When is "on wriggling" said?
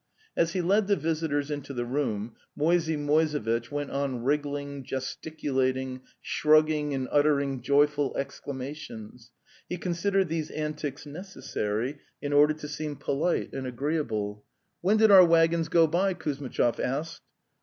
3.91-4.83